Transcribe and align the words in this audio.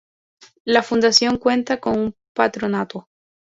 La 0.65 0.81
Fundación 0.81 1.37
cuenta 1.37 1.79
con 1.79 1.99
un 1.99 2.15
patronato. 2.33 3.07